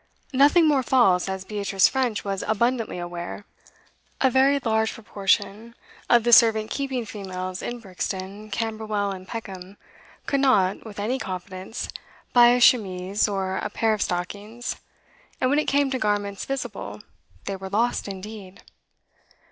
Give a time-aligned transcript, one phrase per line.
[0.33, 3.45] Nothing more false, as Beatrice French was abundantly aware.
[4.19, 5.75] A very large proportion
[6.09, 9.77] of the servant keeping females in Brixton, Camberwell, and Peckham
[10.25, 11.87] could not, with any confidence,
[12.33, 14.77] buy a chemise or a pair of stockings;
[15.39, 17.01] and when it came to garments visible,
[17.45, 18.63] they were lost indeed.